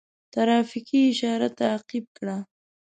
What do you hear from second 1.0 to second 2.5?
اشاره تعقیب کړه.